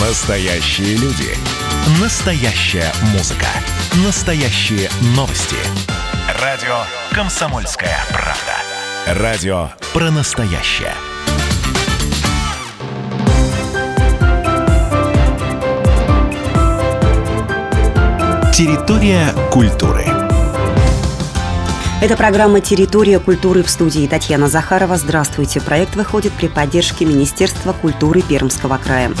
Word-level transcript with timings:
Настоящие 0.00 0.96
люди. 0.96 1.36
Настоящая 2.00 2.90
музыка. 3.12 3.46
Настоящие 4.02 4.88
новости. 5.14 5.56
Радио 6.40 6.84
«Комсомольская 7.12 7.98
правда». 8.08 9.20
Радио 9.22 9.68
про 9.92 10.10
настоящее. 10.10 10.94
Территория 18.54 19.34
культуры. 19.52 20.06
Это 22.00 22.16
программа 22.16 22.62
«Территория 22.62 23.18
культуры» 23.18 23.62
в 23.62 23.68
студии 23.68 24.06
Татьяна 24.06 24.48
Захарова. 24.48 24.96
Здравствуйте. 24.96 25.60
Проект 25.60 25.94
выходит 25.94 26.32
при 26.32 26.48
поддержке 26.48 27.04
Министерства 27.04 27.74
культуры 27.74 28.22
Пермского 28.22 28.78
края. 28.78 29.12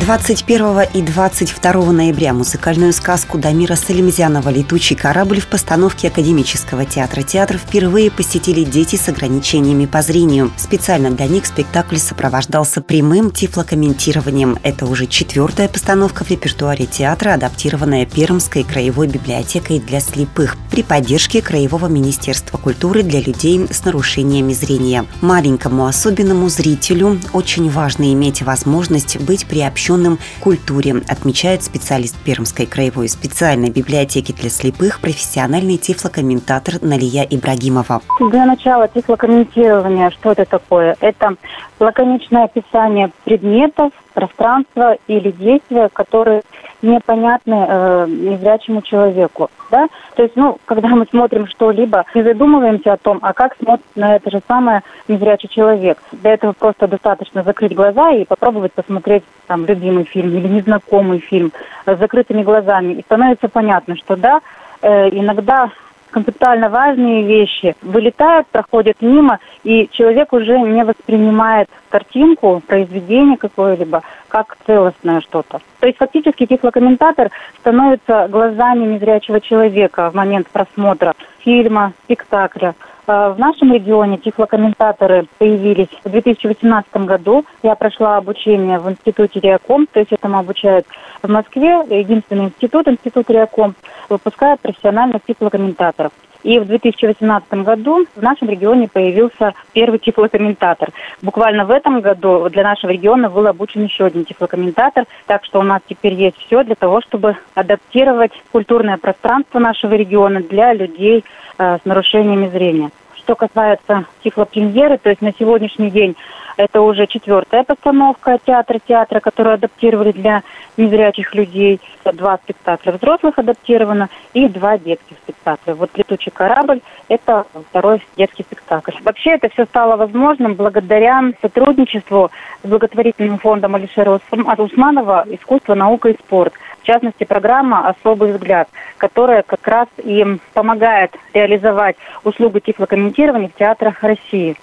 21 0.00 0.80
и 0.92 1.02
22 1.02 1.92
ноября 1.92 2.34
музыкальную 2.34 2.92
сказку 2.92 3.38
Дамира 3.38 3.76
Салимзянова 3.76 4.48
«Летучий 4.48 4.96
корабль» 4.96 5.38
в 5.40 5.46
постановке 5.46 6.08
Академического 6.08 6.84
театра 6.84 7.22
театр 7.22 7.58
впервые 7.58 8.10
посетили 8.10 8.64
дети 8.64 8.96
с 8.96 9.08
ограничениями 9.08 9.86
по 9.86 10.02
зрению. 10.02 10.50
Специально 10.56 11.12
для 11.12 11.28
них 11.28 11.46
спектакль 11.46 11.98
сопровождался 11.98 12.80
прямым 12.80 13.30
тифлокомментированием. 13.30 14.58
Это 14.64 14.86
уже 14.86 15.06
четвертая 15.06 15.68
постановка 15.68 16.24
в 16.24 16.30
репертуаре 16.30 16.86
театра, 16.86 17.34
адаптированная 17.34 18.04
Пермской 18.04 18.64
краевой 18.64 19.06
библиотекой 19.06 19.78
для 19.78 20.00
слепых 20.00 20.56
при 20.72 20.82
поддержке 20.82 21.40
Краевого 21.40 21.86
министерства 21.86 22.58
культуры 22.58 23.04
для 23.04 23.20
людей 23.20 23.64
с 23.70 23.84
нарушениями 23.84 24.54
зрения. 24.54 25.06
Маленькому 25.20 25.86
особенному 25.86 26.48
зрителю 26.48 27.20
очень 27.32 27.70
важно 27.70 28.12
иметь 28.12 28.42
возможность 28.42 29.20
быть 29.20 29.46
приобщенным 29.46 29.83
посвященным 29.84 30.18
культуре, 30.40 31.02
отмечает 31.08 31.62
специалист 31.62 32.16
Пермской 32.24 32.66
краевой 32.66 33.08
специальной 33.08 33.70
библиотеки 33.70 34.32
для 34.32 34.48
слепых, 34.48 35.00
профессиональный 35.00 35.76
тифлокомментатор 35.76 36.74
Налия 36.80 37.26
Ибрагимова. 37.28 38.00
Для 38.30 38.46
начала 38.46 38.88
тифлокомментирования, 38.88 40.10
что 40.10 40.32
это 40.32 40.44
такое? 40.46 40.96
Это 41.00 41.36
лаконичное 41.80 42.44
описание 42.44 43.10
предметов, 43.24 43.92
пространства 44.14 44.96
или 45.08 45.30
действия, 45.30 45.90
которые 45.92 46.42
непонятны 46.82 47.66
э, 47.68 48.06
незрячему 48.08 48.82
человеку. 48.82 49.50
Да? 49.70 49.88
То 50.14 50.22
есть, 50.22 50.36
ну, 50.36 50.58
когда 50.64 50.88
мы 50.88 51.06
смотрим 51.06 51.46
что-либо, 51.46 52.04
не 52.14 52.22
задумываемся 52.22 52.92
о 52.92 52.96
том, 52.96 53.18
а 53.22 53.32
как 53.32 53.56
смотрит 53.56 53.84
на 53.96 54.16
это 54.16 54.30
же 54.30 54.40
самое 54.46 54.82
незрячий 55.08 55.48
человек. 55.48 55.98
Для 56.12 56.34
этого 56.34 56.52
просто 56.52 56.86
достаточно 56.86 57.42
закрыть 57.42 57.74
глаза 57.74 58.10
и 58.12 58.24
попробовать 58.24 58.72
посмотреть 58.72 59.24
там 59.46 59.66
любимый 59.66 60.04
фильм 60.04 60.30
или 60.36 60.48
незнакомый 60.48 61.18
фильм 61.18 61.52
с 61.86 61.98
закрытыми 61.98 62.42
глазами. 62.42 62.94
И 62.94 63.02
становится 63.02 63.48
понятно, 63.48 63.96
что 63.96 64.16
да, 64.16 64.40
э, 64.82 65.08
иногда 65.10 65.70
концептуально 66.14 66.68
важные 66.68 67.24
вещи 67.24 67.74
вылетают, 67.82 68.46
проходят 68.46 68.98
мимо, 69.00 69.40
и 69.64 69.88
человек 69.90 70.32
уже 70.32 70.56
не 70.60 70.84
воспринимает 70.84 71.68
картинку, 71.88 72.62
произведение 72.64 73.36
какое-либо, 73.36 74.02
как 74.28 74.56
целостное 74.64 75.20
что-то. 75.20 75.60
То 75.80 75.86
есть 75.88 75.98
фактически 75.98 76.46
тифлокомментатор 76.46 77.30
становится 77.58 78.28
глазами 78.28 78.94
незрячего 78.94 79.40
человека 79.40 80.10
в 80.10 80.14
момент 80.14 80.46
просмотра 80.52 81.14
фильма, 81.40 81.92
спектакля. 82.04 82.76
А, 83.06 83.30
в 83.30 83.38
нашем 83.38 83.72
регионе 83.72 84.16
тифлокомментаторы 84.16 85.26
появились 85.38 85.88
в 86.04 86.10
2018 86.10 86.96
году. 87.04 87.44
Я 87.62 87.74
прошла 87.74 88.16
обучение 88.16 88.78
в 88.78 88.90
институте 88.90 89.40
Реаком, 89.40 89.86
то 89.86 90.00
есть 90.00 90.12
этому 90.12 90.38
обучают 90.38 90.86
в 91.22 91.28
Москве. 91.28 91.84
Единственный 91.90 92.46
институт, 92.46 92.88
институт 92.88 93.28
Реаком, 93.30 93.74
выпускает 94.08 94.60
профессиональных 94.60 95.22
тифлокомментаторов. 95.26 96.12
И 96.44 96.58
в 96.58 96.66
2018 96.66 97.64
году 97.64 98.06
в 98.14 98.22
нашем 98.22 98.48
регионе 98.50 98.86
появился 98.86 99.54
первый 99.72 99.98
тифлокомментатор. 99.98 100.90
Буквально 101.22 101.64
в 101.64 101.70
этом 101.70 102.00
году 102.00 102.48
для 102.50 102.62
нашего 102.62 102.90
региона 102.90 103.30
был 103.30 103.46
обучен 103.46 103.84
еще 103.84 104.04
один 104.04 104.24
тифлокомментатор, 104.26 105.06
так 105.26 105.44
что 105.44 105.58
у 105.58 105.62
нас 105.62 105.80
теперь 105.88 106.12
есть 106.12 106.36
все 106.38 106.62
для 106.62 106.74
того, 106.74 107.00
чтобы 107.00 107.36
адаптировать 107.54 108.32
культурное 108.52 108.98
пространство 108.98 109.58
нашего 109.58 109.94
региона 109.94 110.40
для 110.40 110.74
людей 110.74 111.24
э, 111.58 111.78
с 111.82 111.84
нарушениями 111.86 112.48
зрения. 112.48 112.90
Что 113.24 113.36
касается 113.36 114.04
тифлопремьеры, 114.22 114.98
то 114.98 115.08
есть 115.08 115.22
на 115.22 115.32
сегодняшний 115.32 115.90
день 115.90 116.14
это 116.58 116.82
уже 116.82 117.06
четвертая 117.06 117.64
постановка 117.64 118.38
театра 118.44 118.78
театра, 118.86 119.20
которую 119.20 119.54
адаптировали 119.54 120.12
для 120.12 120.42
незрячих 120.76 121.34
людей. 121.34 121.80
Два 122.04 122.36
спектакля 122.36 122.92
взрослых 122.92 123.38
адаптировано 123.38 124.10
и 124.34 124.46
два 124.48 124.76
детских 124.76 125.16
спектакля. 125.22 125.74
Вот 125.74 125.90
«Летучий 125.96 126.30
корабль»– 126.30 126.80
это 127.08 127.46
второй 127.70 128.02
детский 128.16 128.42
спектакль. 128.42 128.92
Вообще 129.02 129.30
это 129.30 129.48
все 129.48 129.64
стало 129.64 129.96
возможным 129.96 130.54
благодаря 130.54 131.22
сотрудничеству 131.40 132.30
с 132.62 132.68
благотворительным 132.68 133.38
фондом 133.38 133.74
Алишера 133.74 134.20
Усманова 134.58 135.24
«Искусство, 135.30 135.74
наука 135.74 136.10
и 136.10 136.18
спорт». 136.18 136.52
В 136.84 136.86
частности, 136.86 137.24
программа 137.24 137.88
«Особый 137.88 138.32
взгляд», 138.32 138.68
которая 138.98 139.42
как 139.42 139.66
раз 139.66 139.88
и 139.96 140.22
помогает 140.52 141.12
реализовать 141.32 141.96
услугу 142.24 142.60
тифлокомментирования 142.60 143.48
в 143.48 143.58
театрах 143.58 144.02
России. 144.02 144.54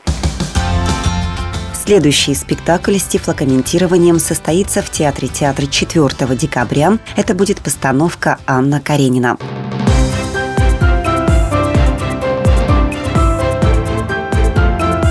Следующий 1.73 2.35
спектакль 2.35 2.97
с 2.97 3.05
тифлокомментированием 3.05 4.19
состоится 4.19 4.83
в 4.83 4.91
Театре 4.91 5.29
театра 5.29 5.65
4 5.65 6.09
декабря. 6.35 6.99
Это 7.17 7.33
будет 7.33 7.59
постановка 7.59 8.37
Анна 8.45 8.79
Каренина. 8.79 9.37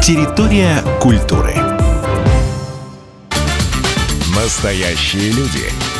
Территория 0.01 0.77
культуры. 1.01 1.55
Настоящие 4.33 5.33
люди. 5.33 6.00